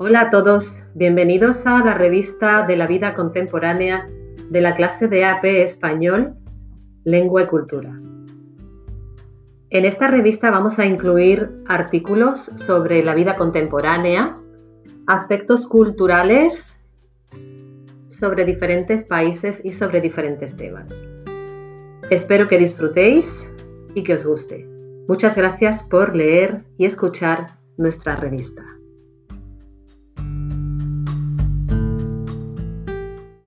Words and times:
Hola 0.00 0.20
a 0.20 0.30
todos, 0.30 0.84
bienvenidos 0.94 1.66
a 1.66 1.84
la 1.84 1.92
revista 1.92 2.64
de 2.64 2.76
la 2.76 2.86
vida 2.86 3.14
contemporánea 3.14 4.08
de 4.48 4.60
la 4.60 4.76
clase 4.76 5.08
de 5.08 5.24
AP 5.24 5.44
Español, 5.44 6.36
Lengua 7.02 7.42
y 7.42 7.46
Cultura. 7.46 8.00
En 9.70 9.84
esta 9.84 10.06
revista 10.06 10.52
vamos 10.52 10.78
a 10.78 10.86
incluir 10.86 11.50
artículos 11.66 12.38
sobre 12.38 13.02
la 13.02 13.16
vida 13.16 13.34
contemporánea, 13.34 14.36
aspectos 15.08 15.66
culturales 15.66 16.86
sobre 18.06 18.44
diferentes 18.44 19.02
países 19.02 19.64
y 19.64 19.72
sobre 19.72 20.00
diferentes 20.00 20.54
temas. 20.54 21.08
Espero 22.08 22.46
que 22.46 22.56
disfrutéis 22.56 23.52
y 23.96 24.04
que 24.04 24.14
os 24.14 24.24
guste. 24.24 24.64
Muchas 25.08 25.36
gracias 25.36 25.82
por 25.82 26.14
leer 26.14 26.62
y 26.76 26.84
escuchar 26.84 27.58
nuestra 27.76 28.14
revista. 28.14 28.78